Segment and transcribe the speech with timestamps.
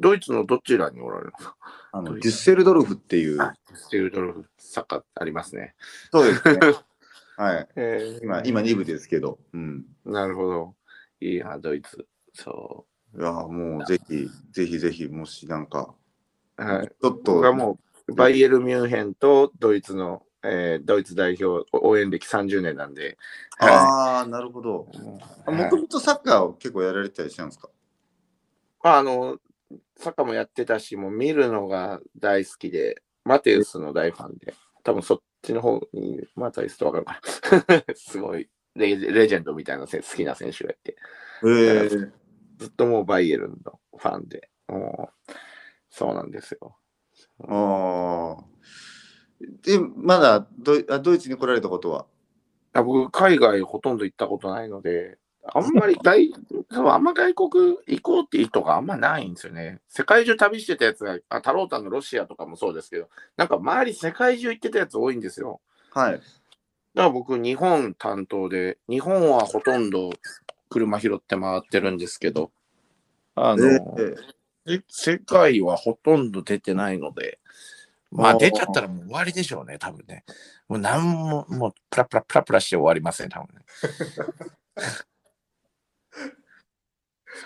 [0.00, 1.56] ドイツのどちらにおられるんですか？
[1.92, 3.40] あのデュッセルドルフっていう。
[3.40, 5.74] あデュッセルドルフ、サッカーありますね。
[6.12, 6.58] そうですね。
[7.36, 7.68] はい。
[7.76, 9.38] えー今、今2部ですけど。
[9.52, 9.84] うん。
[10.04, 10.74] なるほど。
[11.20, 12.06] いいや、ドイツ。
[12.34, 12.86] そ
[13.18, 15.94] いや、もうぜひ、ぜひぜひ、もしなんか、
[16.58, 16.62] う。
[16.62, 16.88] はい。
[16.88, 17.78] ちょっと、も
[18.08, 23.18] う、バイエルミュンヘンとドイツの、えードイツ代表応援歴30年なんで、
[23.58, 24.88] はああ、なるほど。
[24.94, 24.98] い。
[24.98, 27.68] もはいともとサッカーを結構やられてたりしたんですか？
[28.82, 29.38] まあ、あの、
[30.00, 37.20] サッカーもやってたし、もう見るのが大好きで、マテウスの大ファンで、多分そっちの方にマテウスと分か
[37.60, 37.84] るかな。
[37.94, 40.96] すごいレジレジェンドみたいなせ好きな選手がいて、
[41.46, 42.12] ええず
[42.66, 45.32] っともうバイエルンのファンで、もう
[45.90, 46.76] そうなんですよ。
[47.46, 48.44] ああ。
[49.62, 52.06] で、まだドイあドイツに来られたことは？
[52.72, 56.32] あ僕、海外ほとんど行ったことないので、あんまり外、
[56.68, 57.50] 多分あんま外国
[57.86, 59.80] 行こうって意図があんまないんですよね。
[59.88, 65.60] 世界中旅してたやつが、あ、タロータンのロシアとかもそうですけど、なんか周り世界中行ってたやつ多いんですよ。
[65.92, 66.12] はい。
[66.12, 66.22] だか
[66.94, 70.10] ら僕、日本担当で、日本はほとんど
[70.68, 72.52] 車拾って回ってるんですけど、
[73.34, 73.66] あの、
[73.98, 74.14] え
[74.66, 77.38] えせ世界はほとんど出てないので、
[78.10, 80.24] まあ出ちゃったらもう終わりでしょうね、多分ね。
[80.68, 83.64] もう何も、もうプラプラプラプラして終わりません、多分ね。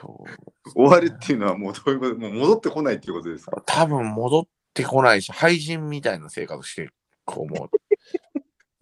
[0.00, 0.24] そ
[0.66, 0.70] う。
[0.72, 3.62] 終わりっていうのはもうどういうこともう戻ってこないっていうことですか？
[3.66, 7.70] 多分戻ってこないし、廃人みたいな生活してる、こう思う。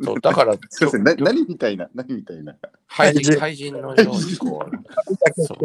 [0.04, 2.56] そうだから、すいません、な何みたいな、何みたいな？
[2.86, 4.70] 廃人廃人のようにこう、
[5.46, 5.58] そう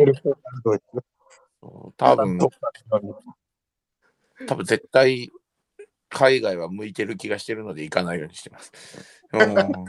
[1.97, 2.37] 多分、
[4.45, 5.31] 多分絶対
[6.09, 8.71] 海外は向いてる気がしてるので行かないようにしてます。
[9.31, 9.85] あー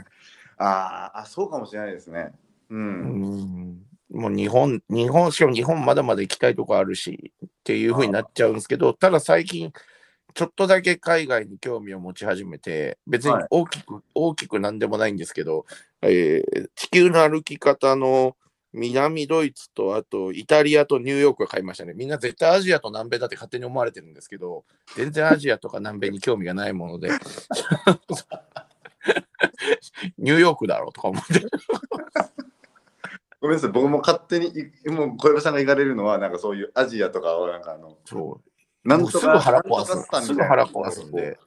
[0.57, 2.31] あ、そうかもしれないですね。
[2.69, 2.75] う。
[2.75, 9.71] うんんもう日本、日本、しかも日本まだまだ行きたいとこあるしっていう風になっちゃうんですけど、ただ最近、
[10.33, 15.65] ちょっとだけ海外に興味を持ち始めて、別にはい大きく、大きくなんでもないんですけど、
[16.01, 18.35] えー地球の歩き方の
[18.73, 21.93] 南ドイツと、あとイタリアとニューヨークが買いましたね。
[21.95, 24.63] みんな絶対アジアと南米だって勝手に思われてるんですけど、
[24.95, 27.09] 全然アジアとか南米に興味がないもので、
[30.17, 31.45] ニューヨークだろうとか思って。
[33.41, 34.47] ごめんなさい、僕も勝手に
[34.85, 39.85] い、もう小籔さんが行かれるのは、なんかそういうアジアとかは、なんかあの、そうなんとかもうすぐ腹壊
[40.21, 40.25] す。
[40.27, 41.39] すぐ腹壊すんで。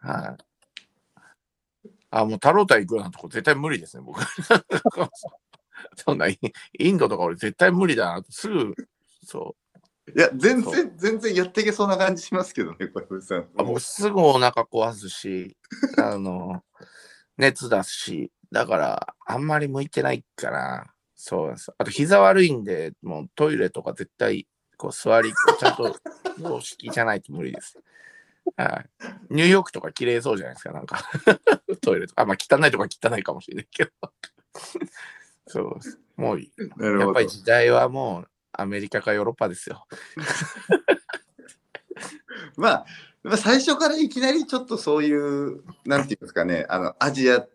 [0.00, 1.88] はい。
[2.10, 4.20] あ、もう太郎太行くようなとこ絶対無理ですね、僕。
[5.96, 6.38] そんなイ
[6.78, 8.24] インドとか俺絶対無理だな。
[8.28, 8.74] すぐ、
[9.24, 9.56] そ
[10.06, 10.10] う。
[10.10, 13.38] いや、全そ然、全然やっていけそうな感じしますけどね、小籔さん。
[13.56, 15.56] あ僕すぐお腹壊すし、
[15.96, 16.62] あの、
[17.36, 20.92] 熱出すし、だからあんまり向いてないかな。
[21.14, 21.72] そうなんです。
[21.76, 24.46] あと膝悪いんで、もうトイレとか絶対
[24.76, 25.96] こう座り、ちゃんと
[26.38, 27.78] 様式じゃないと無理です。
[28.56, 28.90] はい。
[29.30, 31.02] ニューヨークとか綺麗そうじゃないですか、なんか。
[31.80, 32.22] トイレとか。
[32.22, 33.90] あ、まあ汚いとか汚いかもしれないけど。
[35.46, 35.98] そうです。
[36.16, 37.28] もう、やっぱり。
[37.28, 39.86] 時代はもうアメリカかヨーロッパですよ。
[42.56, 42.86] まあ、
[43.22, 47.46] まあ最初からいきなりちょっとそういう、なんていうんですかね、あの、アジア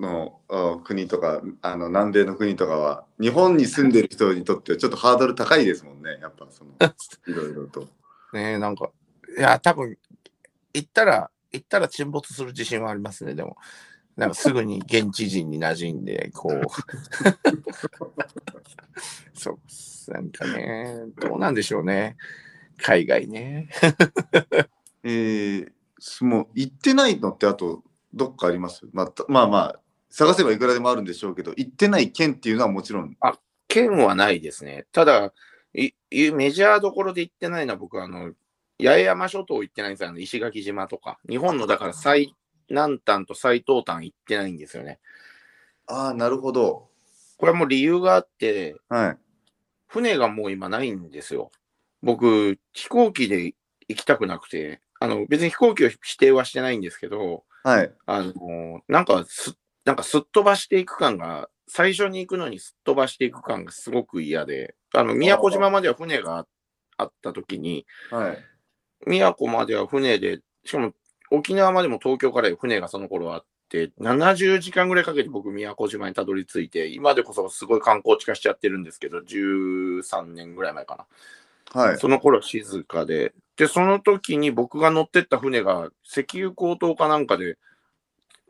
[0.00, 6.70] のあ国とか、あの、南米の国とかは、日本に住んでる人にとってはちょっとハードル高いですもんね、やっぱその、
[7.28, 7.82] いろいろと。
[8.32, 8.90] ねえ、なんか、
[9.36, 9.96] いや、多分
[10.74, 13.56] 行ったら、行ったら沈没する自信はありますね、でも。
[14.16, 16.60] なんかすぐに現地人に馴染んで、こう。
[19.34, 19.58] そう、
[20.12, 22.16] なんかね、どうなんでしょうね。
[22.76, 23.68] 海外ね。
[25.04, 27.82] えー、すもう行ってないのってあと
[28.12, 33.16] どっかあります、まあ、たまあまあ探せばいくらでもあるんでしょうけど行ってない県っていうのはもちろん
[33.68, 34.86] 県はないですね。
[34.92, 35.32] ただ、
[35.72, 38.32] いいメジャーどころで行ってないのは僕は、あの、
[38.82, 40.08] 八重山諸島行ってないんですよ。
[40.08, 41.18] あの石垣島とか。
[41.28, 42.34] 日本の、だから最
[42.68, 44.98] 南端と最東端行ってないんですよね。
[45.86, 46.88] ああなるほど
[47.36, 49.18] これはもう理由があって、はい
[49.88, 51.50] 船がもう今ないんですよ。
[52.00, 53.54] 僕、飛行機で
[53.88, 66.46] 行きたくなくて、あの、別に飛行機を指定はしてないんですけど、はいあの、なんかす、なんかすっ飛ばしていく感が、最初に行くのにすっ飛ばしていく感がすごく嫌で、あの、宮古島までは船が
[66.96, 68.38] あった時に、はい。
[69.06, 70.92] 宮古までは船で、しかも
[71.30, 81.06] 沖縄までも東京から船がその頃あって、70時間ぐらいかけて僕宮古島にたどり着いて、今でこそすごい観光地化しちゃってるんですけど、13年ぐらい前か
[81.74, 81.82] な。
[81.82, 81.98] はい。
[81.98, 87.58] その頃は静かで、で、その時に僕が乗ってった船が石油高騰かなんかで、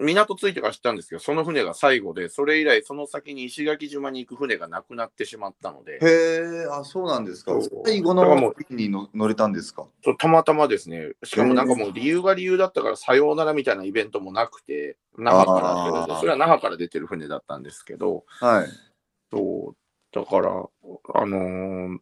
[0.00, 7.52] 港着いてから知ったんですけど、その船が最後で、それ以来、その先に石垣島に行く船がなくなってしまったので、へえ、あ、そうなんですか。
[7.85, 9.87] 最後の日にの乗れたんですか？
[10.02, 15.61] そうたまたまですね、しかもなんかもう理由が理由だったから、さようならみたいなイベントもなくて、那覇か
[16.08, 18.69] らそれは那覇から出てる船だったんですけど、はい。
[19.31, 19.76] そう、
[20.14, 21.99] だから、あのー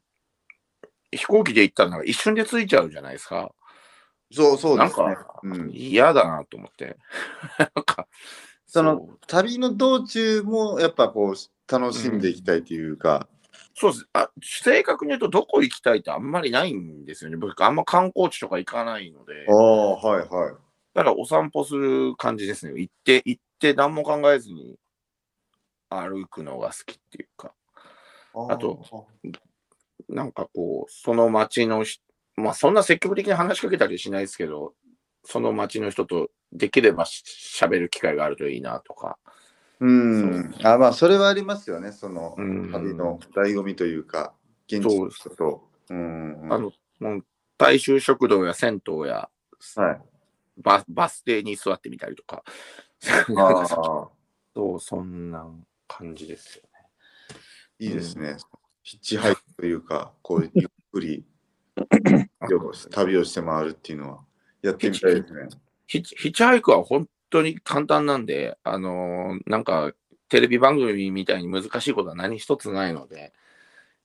[1.10, 3.50] 飛行機で行ったらなんか一瞬で着いちゃうじゃないですか。
[4.30, 5.40] そうそうですねなんか。
[5.42, 6.96] うん、嫌だなと思って。
[7.58, 8.06] なんか、
[8.66, 13.28] その旅の道中もやっぱこう楽しんでいきたいというか。
[13.74, 14.30] そうですあ。
[14.42, 17.36] 正確に言うと、どこ行きたいってあんまりないんですよね。
[17.36, 20.54] 僕、あんま観光地とか行かないのであ、あ、はいはい。
[20.94, 22.78] だからお散歩する感じですね。
[22.78, 24.78] 行って、行って何も考えずに
[25.88, 27.54] 歩くのが好きっていうか、
[28.34, 28.84] あと
[30.08, 32.02] なんかこう、その街のし、
[32.38, 34.74] まあそんな積極的に話しかけたりしないですけど、
[35.24, 37.22] その街の人とできればし
[37.60, 39.18] 喋る機会があるといいなとか。
[39.80, 40.54] うん。
[40.62, 41.92] あまあ、それはありますよね。
[41.92, 44.32] そのうん旅の醍醐味というか、
[44.66, 45.68] 現地の人と。
[45.90, 46.48] うん。
[46.50, 47.24] あの、もう
[47.56, 49.28] 大衆食堂や銭湯や
[49.76, 50.00] はい。
[50.58, 52.42] ババス停に座ってみたりとか。
[54.54, 55.46] そう、そんな
[55.86, 56.90] 感じですよね。
[57.78, 58.36] いいですね。
[58.82, 61.24] ヒッチハイクというか、こうゆっくり
[62.40, 64.18] 旅をして回るっていうのは
[64.62, 65.48] やってみたいですね。
[65.86, 69.92] ヒッチヒッチハイクは本当に簡単なんで、あのーなんか
[70.28, 73.32] テレビ番組みたいに難しいことは何一つないので、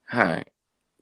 [0.06, 0.52] はい。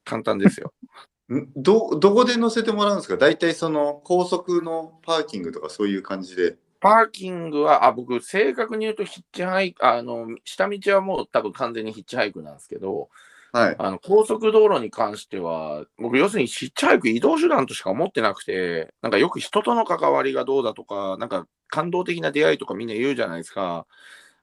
[0.04, 0.74] 簡単ですよ。
[1.32, 1.48] ん？
[1.56, 3.18] どどこで乗せてもらうんですか？
[3.18, 6.58] 大体その高速のパーキングとかそういう感じで。
[6.80, 13.10] パーキングは、あ、僕、正確に言うとヒッチハイク、あの、下道はもう多分完全にヒッチハイクなんですけど、
[13.52, 13.76] はい。
[13.78, 23.86] あの、高速道路に関しては、僕、要するにヒッチハイク移動手段としか思ってなくて、なんかよく人との関わりがどうだとか、なんか感動的な出会いとかみんな言うじゃないですか。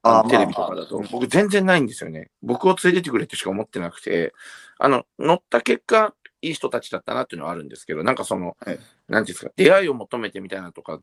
[0.03, 1.03] あテレビとかだと。
[1.11, 2.31] 僕、全然ないんですよね。
[2.43, 4.33] 僕を連れてってくれってしか思ってなくて、
[4.79, 8.79] あの、乗った結果、いい人たちだったなっていうのはあるんですけど、なんかその、はい
[9.21, 11.01] んですか、出会いを求めてみたいなとか、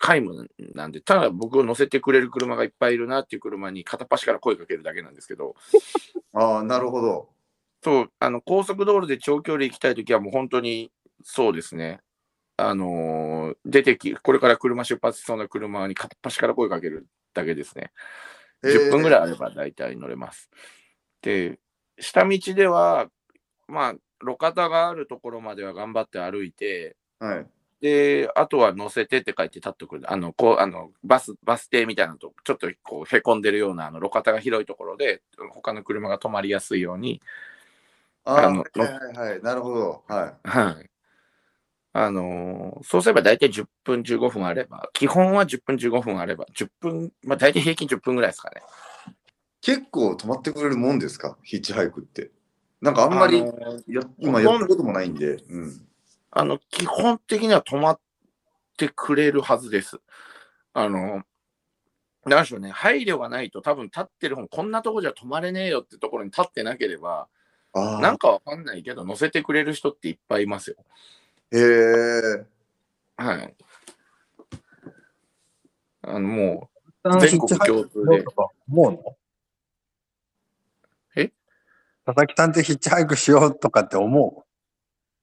[0.00, 5.56] 皆無なんで、ただ僕を乗せてくれる車がいっぱいいるなっていう車に片っ端から声かけるだけなんですけど、
[6.32, 7.28] ああ、なるほど。
[7.82, 10.90] そう、あの、高速道路で長距離行きたいときはもう本当に、
[11.22, 12.00] そうですね。
[12.56, 17.92] あのー出てき、これから車出発しそうな車に片っ端から声かけるだけですね。
[18.64, 20.50] 10分ぐらいあれば大体乗れます。
[21.22, 21.58] で、
[22.00, 23.08] 下道では、
[23.68, 27.24] まあ、路肩があるところまでは頑張って歩いて、い。
[27.24, 27.46] はい。
[27.80, 30.12] で、あとは乗せてって書いて立ってくる。
[30.12, 35.22] あの、こう、あの、バス、バス停みたいなのと、ちょっとこう、へこんでるような、あの、路肩が広いところで、
[35.52, 37.22] 他の車が止まりやすいように、
[38.30, 39.42] あのはいはいはい。
[39.42, 40.04] なるほど。
[40.06, 40.48] はい。
[40.48, 40.90] はい。
[41.94, 48.62] あのーそうすれば大体10分、15分あれば、基本は10分、15分あれば、10分、まあ大体平均10分ぐらいですかね。
[49.60, 51.36] 結構止まってくれるもんですか？
[51.42, 52.30] ヒッチハイクって。
[52.80, 55.36] なんかあんまりあのーや今やったこともないんで。
[55.48, 55.88] うん。
[56.30, 58.00] あの、基本的には止まっ
[58.76, 59.98] てくれるはずです。
[60.74, 61.24] あの、
[62.26, 67.28] なんでしょうね、配慮がないと多分立ってる方もこんなとこじゃ止まれねえよってところに立ってなければ。
[67.74, 70.76] なんかわかんないけど乗せてくれる人っていっぱいいますよ。
[71.52, 72.46] へえ。
[73.16, 73.54] はい。
[76.02, 76.70] あの、も
[77.02, 78.24] あの全国共通でう
[78.92, 79.16] の？
[81.16, 81.32] え？
[82.04, 84.44] 佐々木さんってヒッチハイクしようとかって思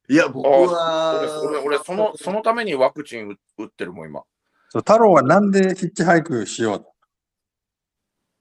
[0.07, 1.19] いや、僕う、は。
[1.43, 4.19] 俺、俺、俺その、そのためにワクチン打打ってるもん、今。
[4.21, 4.23] う
[4.69, 6.85] そう太郎はなんでヒッチハイクしよう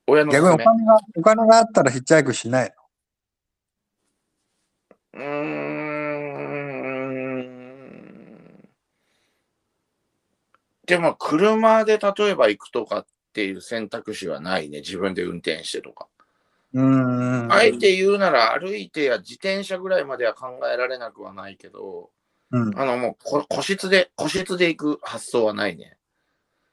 [0.07, 0.59] 親の逆にお。
[0.59, 2.75] 金がお金があったらヒッチハイクしない
[5.14, 7.04] うーん。
[10.87, 14.80] でも、車で例えば行くとかっていう選択肢はないね。
[14.80, 16.09] 自分で運転してとか。
[16.75, 17.52] のうーん。
[17.52, 22.11] あえて言うなら歩いてや自転車ぐらいまでは考えられなくはないけど、
[22.50, 22.78] うん。
[22.78, 25.97] あのもうこ個室で、個室で行く発想はないね。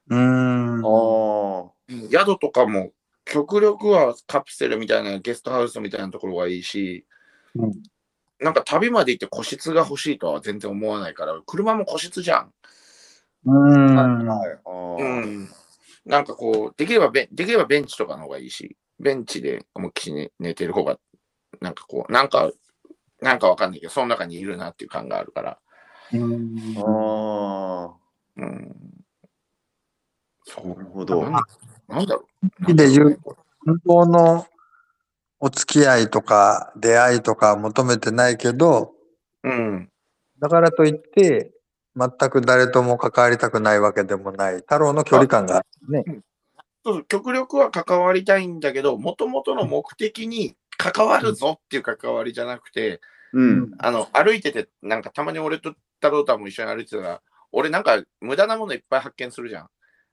[0.10, 0.82] うーん。
[0.84, 1.72] ああ。
[2.10, 2.92] 宿とかも
[3.26, 7.06] 極力はカプセルみたいなゲストハウスみたいなところがいいし、
[7.56, 7.74] うん
[8.42, 12.54] なんか旅まで行って個室が欲しいとは全然思わないから、車も個室じゃん。
[13.46, 14.28] うーん。
[14.28, 15.04] うー
[15.44, 15.50] ん。
[16.06, 20.98] なんかこう、できればベン、できればベンチとかの方がいいし、ベンチで思いっきり寝寝てる方が、
[21.62, 22.52] なんかこう、なんか、
[23.22, 25.60] なんかわかんないけど、その中にいるなっていう感があるから。
[26.14, 27.96] うんあ
[28.38, 28.76] うん。
[30.46, 30.68] そあ。
[30.68, 30.80] なう。
[30.80, 31.22] るほど。
[31.88, 32.26] なんだろ
[32.68, 32.74] う。
[32.74, 32.88] で
[33.64, 34.46] 本当の
[35.42, 38.94] お付き合いとか出会いとか求めてないけど、
[39.44, 39.90] うん。
[40.40, 41.52] だからといって、
[41.96, 46.22] 全く誰とも関わりたくないわけでもない、太郎の距離感があるね。
[46.86, 53.02] そう極力は関わりたいんだけど、もともとの目的に関わるぞっていう関わりじゃなくて、
[53.34, 53.72] うん。
[53.80, 57.22] あの、歩いてて、なんかたまに俺と太郎太も一緒に歩いてたら、
[57.52, 59.70] 俺なんか無駄なものいっぱい発見するじゃん。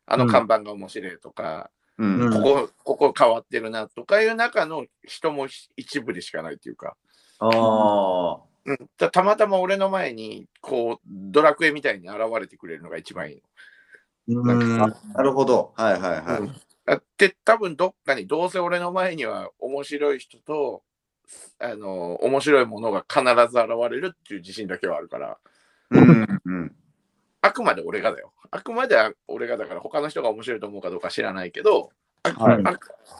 [0.06, 2.20] あの看板が面白いとか、うん。
[2.20, 6.96] うんここ、ここ変わってるなとかいう中の人も一部でしかないっていうか、
[7.38, 8.38] ああ。
[8.64, 13.42] うん、たたまたま俺の前に、こう、ドラクエみたいに現れてくれるのが一番いい
[14.28, 14.78] うん。
[14.78, 14.86] な
[15.22, 15.72] るほど。
[15.76, 16.42] はいはいはい。
[16.42, 16.54] の。
[16.84, 20.82] だって多分どっかに、どうせ俺の前には面白い人と、
[21.58, 25.38] あの、面白いものが必ず現れるっていう自信だけはあるから、
[25.90, 26.37] うん。
[27.42, 27.48] うん。
[27.48, 28.32] あくまで俺がだよ。
[28.50, 31.90] あくまで俺がだから他の人が面白いと思うかどうか知らないけど、
[32.22, 32.78] あはいあ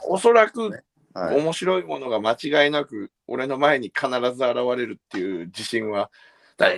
[0.08, 0.70] おそらく
[1.14, 1.37] はい。
[1.37, 6.10] 面白いものが間違いなく俺の前に必ず現れるっていう自信は、
[6.56, 6.68] だ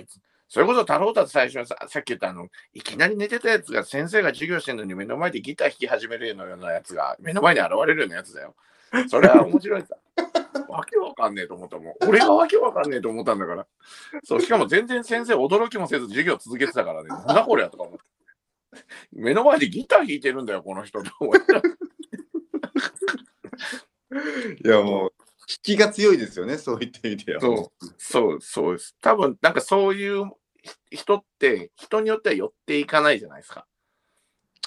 [0.47, 8.55] それこそ太郎太と最初にささっき言ったあの、いきなり寝てたやつが先生が授業してるのに目の前でギター弾き始めるようなやつが目の前に現れるようなやつだよ。
[9.07, 9.95] それは面白いさ。
[10.71, 11.93] わけわかんねえと思ったもん。
[12.07, 13.67] 俺がわけわかんねえと思ったんだから。
[14.23, 17.09] そう、しかも全然先生驚きもせず授業続けてたからね。
[17.09, 18.01] なんだこれやとか思って。
[19.11, 21.61] 目の前でギター弾いてるんだよ、この人と思いながら
[24.63, 25.13] いやもう、
[25.49, 27.41] 引きが強いですよね、そういった意味では。
[27.41, 28.95] そうそう、そうです。
[29.01, 30.31] 多分、なんかそういう
[30.89, 33.67] 人って、人によっては寄っていかないじゃないですか。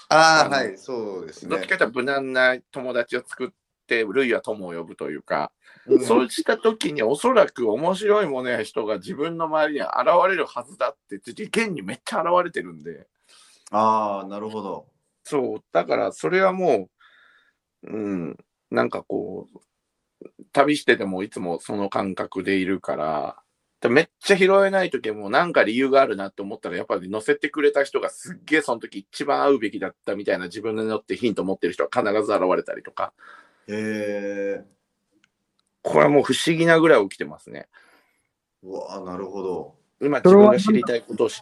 [0.09, 1.67] ああ、はい、そうですねどっち。
[1.67, 3.49] かというと無難な友達を作っ
[3.85, 5.51] て、類は友を呼ぶというか、
[5.87, 5.99] うん。
[6.05, 9.91] そうした時におそらく面白いものや人が自分の周りに現
[10.27, 13.07] れるはずだって、現にめっちゃ現れてるんで、
[13.71, 14.87] ああ、なるほど。
[15.23, 16.89] そう、だからそれはも
[17.83, 18.37] う、うん、
[18.71, 19.59] なんかこう、
[20.51, 23.37] 旅しててもいつもその感覚でいるから、
[23.81, 33.13] でめっちゃ拾えない時もなんか理由があるなって思ったら、やっぱり乗せてくれた人がすっげえその時一番会うべきだったみたいな自分によってヒント持ってる人が必ず現れたりとか、
[33.67, 34.65] へえ。
[35.81, 37.67] これはもう不思議なぐらい起きてますね。
[38.63, 39.75] うわあ、なるほど。
[40.01, 41.41] 今自分が知りたいことを知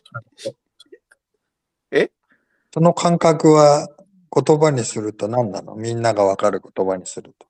[2.71, 3.87] その感覚は
[4.35, 5.75] 言葉にすると何なの？
[5.75, 7.45] みんながわかる言葉にすると。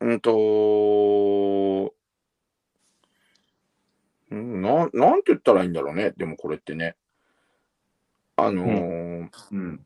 [0.00, 1.94] うんと、
[4.30, 4.60] うん？
[4.60, 6.12] なん、なんて言ったらいいんだろうね。
[6.18, 6.96] でもこれってね。
[8.36, 9.80] あのーうん。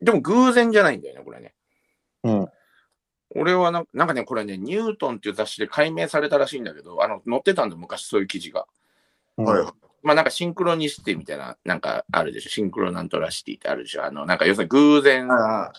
[0.00, 1.54] でも偶然じゃないんだよね、これね。
[2.24, 2.48] うん。
[3.34, 8.66] 俺はなんなんかね、これね、ニュートンっていう雑誌で解明されたらしいんだけど、あの、載ってたんだ、昔そういう記事が。
[9.38, 9.72] うんはいはい。
[10.02, 12.50] まあなんかシンクロニシティみたいな、なんかあるでしょ。
[12.50, 14.04] シンクロナントラシティってあるでしょ。
[14.04, 15.72] あの、なんか要するに偶然、あ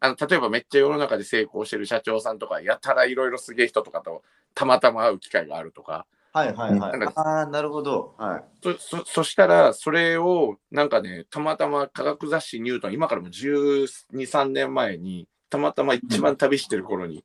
[0.00, 4.22] あの、例えばめっちゃ世の中で成功してる社長さんとか、やたらいろいろすげえ人とかと
[4.54, 7.00] たまたま会う機会があるとか、はいはいはい。
[7.14, 8.14] ああ、なるほど。
[8.18, 8.44] はい。
[8.62, 17.24] そそそしたら、それをなんかね、たまたま科学雑誌ニュートン、今からも12、3年前に、たまたま一番旅してる頃に、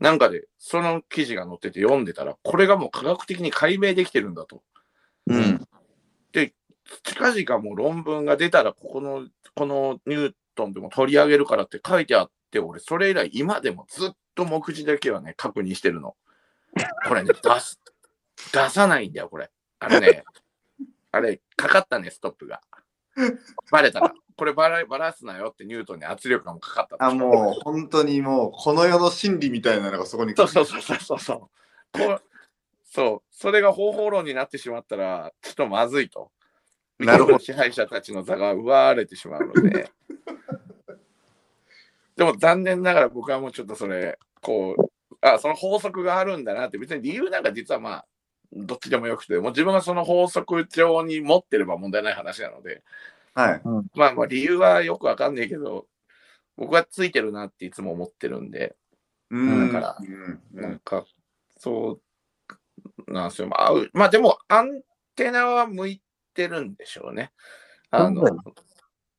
[0.00, 4.62] なんかで、その記事が載ってて読んでたら、これがもう科学的に解明できてるんだと。
[5.26, 5.68] うん。
[7.02, 16.14] 近々もう論文が出たら、ここの、このニュートンでも取り上げるからって書いてあって、俺、それ以来今でもずっと目次だけはね、確認してるの。
[17.06, 17.80] これね、 出す、
[18.52, 19.50] 出さないんだよ、これ。
[19.78, 20.24] あれね、
[21.10, 22.60] あれ、かかったね、ストップが。
[23.70, 27.04] バレたら、これバラバラすなよってニュートンに圧力がもうかかった。
[27.04, 31.38] あ、もう本当にもう、この世の真理みたいなのがそこにそうそうそうそうそうそう。
[31.38, 31.50] こ
[32.14, 32.22] う
[32.84, 36.30] そう、それが方法論になってしまったら、ちょっとまずいと。
[36.98, 39.90] なるほど支配者たちの座が奪われてしまうので。
[42.16, 44.90] でも残念ながら僕はもうちょっとそれ、こう、
[45.20, 48.06] あ、その法則があるんだなって、別に理由なんか実はまあ、
[48.54, 52.82] どっちでもよくて、もう自分がその法則上に持ってれば問題ない話なので、
[53.34, 53.62] はい。
[53.94, 55.86] まあまあ理由はよくわかんないけど、
[56.56, 58.76] 僕はついてるなっていつも思ってるんで、
[59.30, 59.72] うん。
[59.72, 61.04] だからうんなんか、
[61.58, 62.00] そ
[63.08, 63.48] うなんですよ。
[63.48, 64.82] まあ、まあでも、アン
[65.16, 66.02] テナは向い
[66.34, 67.32] てるんでしょうね。
[67.90, 68.36] あのそ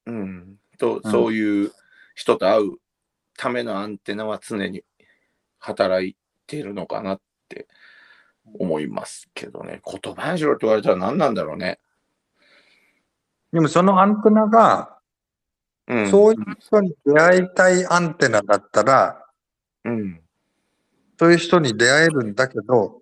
[0.08, 0.58] うん。
[0.78, 1.72] と、うんそういう
[2.14, 2.78] 人と会う
[3.38, 4.84] ためのアンテナは常に
[5.60, 6.16] 働い
[6.48, 7.68] ているのかなって
[8.60, 9.82] 思いますけどね。
[9.86, 11.80] 言葉にしろって言われたら何なんだろうね。
[13.52, 14.98] でもそのアンテナが、
[15.88, 16.10] うん。
[16.10, 19.26] そういう人に出会いたいアンテナだったら、
[19.84, 20.20] うん。
[21.18, 23.02] そういう人に出会えるんだけど、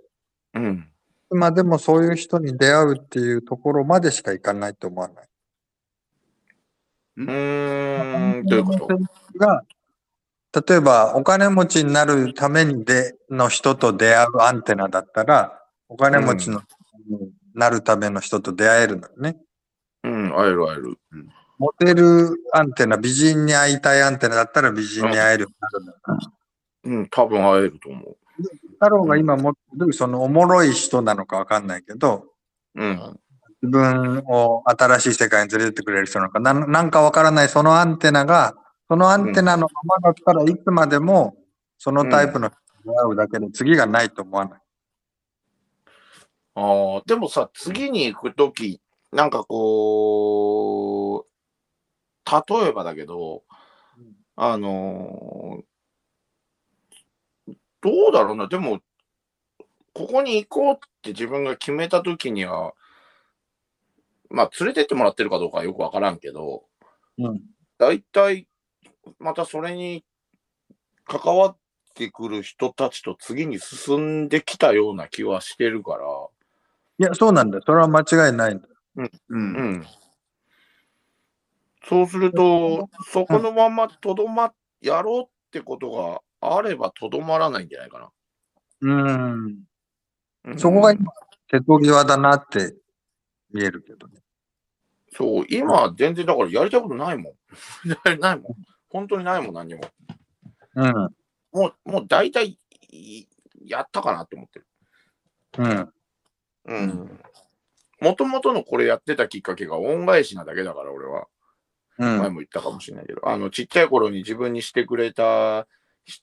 [0.53, 0.89] うん。
[1.31, 5.27] 今でもそういう人に出会うっていうところまでしかいかないと思わない。
[7.17, 8.45] うーん。
[8.45, 8.87] どういうこと
[9.37, 9.63] が、
[10.53, 16.61] 例えばお金持ちになるためにでの人と出会うアンテナだったら、お金持ちの
[17.09, 19.37] になるための人と出会えるのよね。
[20.03, 20.29] うん。
[20.31, 20.97] 会える会える。
[21.57, 26.31] モテるアンテナ、美人に会いたいアンテナだったら美人に会えるようになる。
[26.85, 28.17] うん、多分会えると思う。
[28.73, 32.25] 太郎が今持ってる、そのおもろい人なのかわかんないけど、
[32.75, 33.19] うん。
[33.61, 38.55] 自分を新しい世界に連れてってくれる人なのか、なんなんかわからないそのアンテナが、
[38.93, 41.35] そのアンテナのままだったらいつまでも
[41.79, 42.51] そのタイプの
[42.83, 44.59] 人に会うだけで次がないと思わない。
[46.53, 48.81] ああ、でもさ、次に行くとき、
[49.11, 53.41] なんかこう、例えばだけど、
[54.35, 58.79] あのーどうだろうな、でも、
[59.95, 62.75] ここに行こうって自分が決めたときには、
[64.29, 66.65] まあ、連れてってもらってるかどうかはよくわからんけど、
[67.17, 67.41] うん。
[67.79, 68.47] 大体、
[69.19, 70.03] またそれに
[71.05, 71.57] 関わっ
[71.95, 76.05] てくる人たちと次に進んできたような気はしてるから、
[76.99, 77.63] いや、そうなんだよ。
[77.65, 78.73] それは間違いないんだよ。
[78.97, 79.09] う。
[79.29, 79.85] うんん。
[81.85, 88.11] そうすると、そこのままとどま、やろうってことがあればとどまらないんじゃないか
[88.81, 89.03] うん。
[89.03, 89.13] な。
[90.45, 91.11] うんそこが今、
[91.47, 92.75] 手と際だなって
[93.51, 94.19] 見えるけどね。
[95.15, 97.33] そう、今全然だからやりたいことないもん。
[98.19, 98.55] ないもん。
[98.93, 99.81] 本当にないもん、何にも。
[100.75, 100.93] うん。
[101.51, 102.59] もう、もう大体、
[102.91, 103.27] い
[103.65, 104.67] やったかなって思ってる。
[105.57, 105.93] うん。
[106.65, 107.19] うん。
[107.99, 111.27] もともとのこれやってたきっかけが恩返しなだけだから、俺は。
[111.97, 112.17] うん。
[112.19, 115.67] 前も言ったかもしれないけど、あの、ちっちゃい頃に自分にしてくれた
[116.05, 116.21] ひ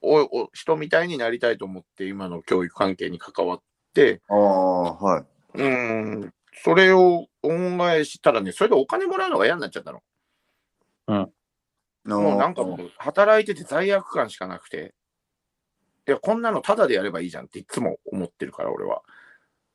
[0.00, 5.24] おお人みたいになりたいと思って、今の教育関係に関わって、ああ、はい。
[5.54, 6.34] うん、
[6.64, 10.02] それを恩返したらね、それでお金もらうのが嫌になっちゃったの。
[12.04, 14.94] もうなんかもう、働いてて罪悪感しかなくて、
[16.08, 19.02] いや、こんなのタダでやればいいじゃんっていつも思ってるから、俺は。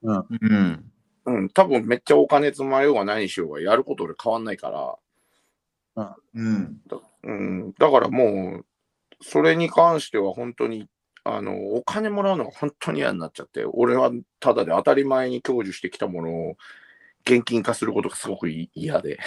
[0.01, 0.91] うん。
[1.25, 4.97] うん、多分めっちゃお金積まようが何しようがやること俺変わんないから、
[6.33, 6.81] うん。
[7.23, 8.65] うん、だからもう、
[9.21, 10.87] それに関しては本当に、
[11.23, 16.57] あの、お金もらうのが本当に嫌になっちゃって、俺はただで当たり前に享受してきたものを
[17.25, 19.19] 現金化することがすごくい嫌で、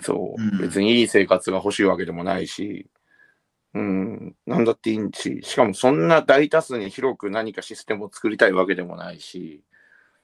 [0.00, 0.58] そう、うん。
[0.58, 2.86] 別にいい生活が欲しいわけでもないし、
[3.74, 9.62] うん、なんだっていいし、しかもそんな大多数に広く何かシステムを作りたいわけでもないし、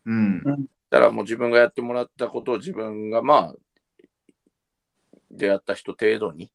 [0.07, 0.42] うん。
[0.90, 3.55] だからもう自分がやってもらったことを自分がまあ、
[5.31, 6.53] 出会った人程度に、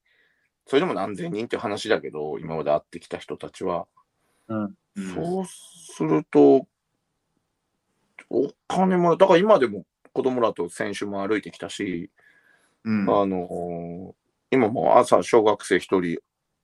[0.67, 3.87] それでも何千人って話だけど、今まで会ってきた人たちは、
[4.47, 4.75] うん。
[5.13, 6.65] そうすると、
[8.29, 12.09] お金もだから今でも子供らと先週も歩いてきたし、
[12.85, 13.01] うん。
[13.01, 14.15] あの
[14.51, 16.19] 今も朝小学生一人、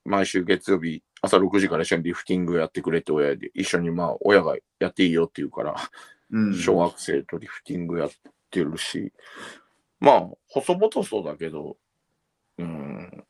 [0.06, 5.76] 毎週月曜日、朝6時から一緒にリフティングやってくれって親で、一緒にまあ親がやっていいよって言うから、
[6.32, 6.56] うん。
[6.56, 8.10] 小学生とリフティングやっ
[8.50, 9.12] てるし、
[10.00, 11.78] まあ、細々そうだけど、
[12.58, 13.24] うん、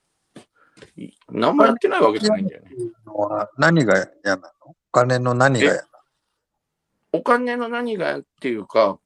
[0.95, 2.69] い何もやってないわけじゃないんだよね。
[3.06, 4.69] のは何が嫌なの？
[4.69, 5.88] お金の何が嫌な
[7.12, 8.99] お金の何がっていうか、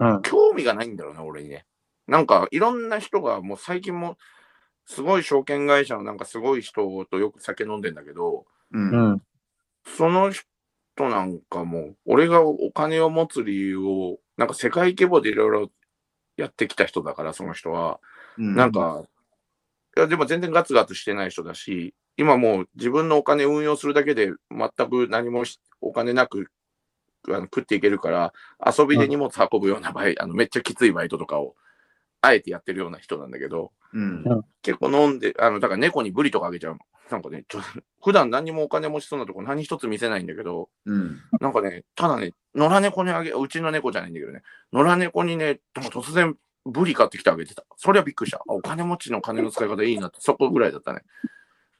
[0.00, 0.22] のうん。
[0.22, 1.64] 興味がないんだろうな、俺にね。
[2.06, 4.18] なんか、いろんな人が、もう最近も、
[4.84, 8.90] すごい証券会社のなんかすごい人とよく酒飲んでんだけど、うん。
[8.90, 9.14] う。
[9.14, 9.22] ん。
[9.84, 10.44] その人
[10.98, 15.70] なんかも、俺がお金を持つ理由を、なんか世界規模でいろいろ
[16.36, 18.00] やってきた人だから、その人は。
[18.36, 19.04] なん、か、
[19.96, 26.48] いや、でも全然ガツガツしてない人だし、今もう自分のお金運用するだけで全く何もしお金なく
[27.28, 28.32] あの食っていけるから、
[28.64, 31.54] 遊びで荷物運ぶようなバイ、あのめっちゃきついバイトとかを、
[32.22, 34.24] あえてやってるような人なんだけど、うん。
[34.62, 36.78] 結構飲んで、あの、だから猫にブリとかあげちゃうの。
[37.10, 37.60] なんかね、ちょ
[38.02, 41.20] 普段何にもお金持ちそうなとこ何一つ見せないんだけど、うん。
[41.40, 47.64] なんかね、ただね、野良猫にあげ、うちの猫じゃないんだけどね、野良猫にね、なんか突然ブリ買ってきてあげてた。
[47.76, 48.38] それはびっくりした。
[48.38, 51.02] あ、お金持ちの金の使い方いいなって、そこぐらいだったね。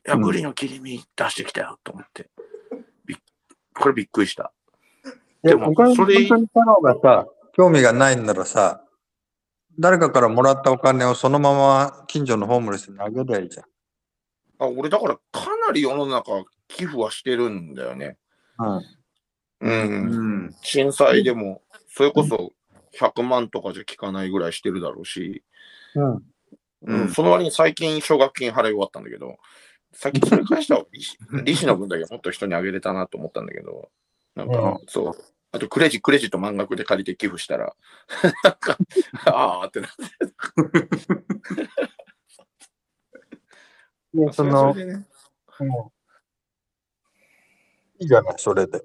[0.07, 2.28] いや、うんブリの切り身出してきたよ、と思って。
[3.07, 3.18] びっ
[3.74, 4.52] これびっくりした。
[5.42, 8.85] でもお金それ本当に太郎がさ、興味がないんならさ、
[9.78, 13.61] 誰かからもらったお金をそのまま近所のホームレスにあげりゃいいじ
[14.58, 18.16] あ、俺だからかなり世の中寄付はしてるんだよね。
[18.58, 18.82] ゃん。
[19.61, 20.42] うん。
[20.42, 20.54] うん。
[20.62, 22.52] 震災でも、それこそ
[22.98, 25.42] 100万とかじゃ効かないぐらいしてるだろうし、
[25.94, 26.14] うん。
[26.14, 26.22] う
[26.85, 29.37] うんん、その割に最近奨学金払い終わったんだけど、
[29.92, 30.85] 最近それ返したら
[31.44, 33.90] 利子の分だけもっと人にあげれたなと思ったんだけど、
[34.35, 35.14] なんか、うんそう。
[35.52, 37.76] あとクレジクレジット満額で借りて寄付したら、
[38.42, 38.78] なんか、
[39.26, 39.96] ああってなって。
[44.14, 45.06] で、その、れでね。
[45.60, 45.68] うん
[47.98, 48.82] いいじゃない、それで。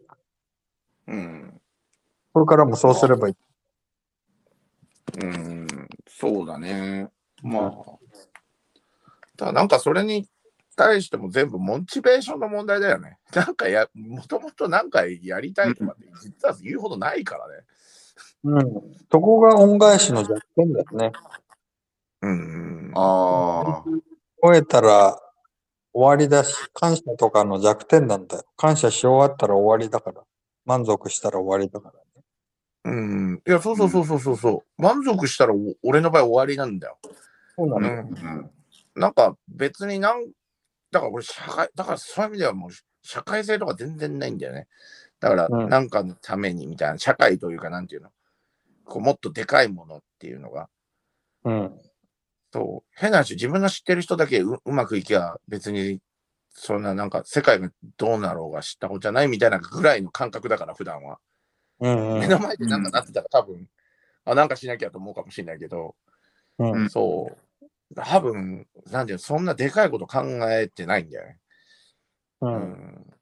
[1.08, 1.62] うん。
[2.34, 3.36] これからもそうすればいい。
[5.23, 5.67] うん。
[6.08, 7.10] そうだね。
[7.41, 7.97] まあ。
[9.38, 10.27] ただなんかそれに
[10.78, 13.18] 対しても全部モチベーションの問題だよね。
[13.36, 17.54] なんかや、もともとなんかやりたいとかって実は言うほどないからね。
[18.44, 18.96] うん。
[19.12, 21.12] そこが恩返しの弱点だよね。
[22.22, 22.92] うん。
[22.96, 23.84] ああ。
[24.42, 25.20] 超えたら
[25.92, 28.44] 終わりだし、感謝とかの弱点なんだよ。
[28.56, 30.24] 感謝し終わったら終わりだから。
[30.63, 32.24] 満足したら終わりだからね。
[32.86, 33.42] うん。
[33.48, 34.82] いや、そうそうそうそうそうそう。
[34.82, 36.98] 満足したらお俺の場合終わりなんだよ。
[37.56, 38.08] そうなのよ。
[38.10, 38.18] うん。
[38.18, 38.52] うん。
[38.96, 40.26] なんか別になん、
[40.98, 42.70] だから俺社会、だからそういう意味ではもう
[43.04, 44.68] 社会性とか全然ないんだよね。
[45.20, 48.10] だからうんなんかのためにみたいな、社会というかなんていうの、
[48.84, 50.70] こうもっとでかいものっていうのが、
[51.44, 51.80] うん。
[52.52, 56.00] そう、変な話、自分の知ってる人だけううまくいけば別に、
[56.50, 61.20] そんななんか世界がどうなろうが知ったことじゃないみたいなぐらいの感覚だから、普段は。
[61.80, 63.68] うんうん目の前でなんかなってたら多分、
[64.26, 65.96] あ、なんかしなきゃと思うかもしれないけど、
[66.58, 66.90] うん。
[66.90, 67.38] そう、
[67.95, 70.21] 多分、なんていうの、そんなでかいこと考
[70.52, 71.39] えてないんだよね。
[72.41, 72.47] う。
[72.47, 73.16] うんん